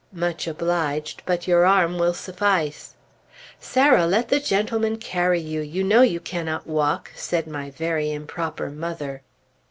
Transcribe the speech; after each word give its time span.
"Much 0.11 0.47
obliged, 0.47 1.21
but 1.27 1.47
your 1.47 1.63
arm 1.63 1.99
will 1.99 2.15
suffice." 2.15 2.95
"Sarah, 3.59 4.07
let 4.07 4.29
the 4.29 4.39
gentleman 4.39 4.97
carry 4.97 5.39
you! 5.39 5.61
You 5.61 5.83
know 5.83 6.01
you 6.01 6.19
cannot 6.19 6.65
walk!" 6.65 7.11
said 7.13 7.45
my 7.45 7.69
very 7.69 8.11
improper 8.11 8.71
mother. 8.71 9.21